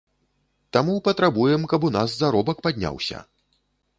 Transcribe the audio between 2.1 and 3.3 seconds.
заробак падняўся.